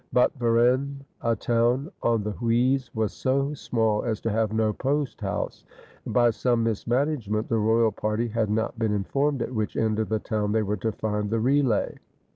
But 0.11 0.33
Varennes, 0.33 1.03
a 1.21 1.35
town 1.35 1.91
on 2.01 2.23
the 2.23 2.33
Oise, 2.41 2.89
was 2.95 3.13
so 3.13 3.53
small 3.53 4.01
as 4.03 4.19
to 4.21 4.31
have 4.31 4.51
no 4.51 4.73
posthouse, 4.73 5.63
and 6.05 6.11
by 6.15 6.31
some 6.31 6.63
mismanagement 6.63 7.49
the 7.49 7.59
royal 7.59 7.91
party 7.91 8.27
had 8.29 8.49
not 8.49 8.79
been 8.79 8.93
informed 8.93 9.43
at 9.43 9.53
which 9.53 9.77
end 9.77 9.99
of 9.99 10.09
the 10.09 10.17
town 10.17 10.53
they 10.53 10.63
were 10.63 10.77
to 10.77 10.91
find 10.91 11.29
the 11.29 11.39
relay. 11.39 11.99